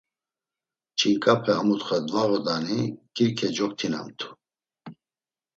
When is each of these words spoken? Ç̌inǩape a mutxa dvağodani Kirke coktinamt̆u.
Ç̌inǩape 0.99 1.51
a 1.59 1.61
mutxa 1.67 1.97
dvağodani 2.07 2.79
Kirke 3.15 3.47
coktinamt̆u. 3.55 4.29